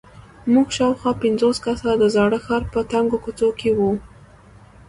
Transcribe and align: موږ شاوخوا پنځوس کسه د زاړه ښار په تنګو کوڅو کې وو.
موږ 0.53 0.67
شاوخوا 0.77 1.11
پنځوس 1.23 1.57
کسه 1.65 1.91
د 1.97 2.03
زاړه 2.15 2.39
ښار 2.45 2.63
په 2.73 2.79
تنګو 2.91 3.17
کوڅو 3.23 3.49
کې 3.59 3.69
وو. 3.77 3.91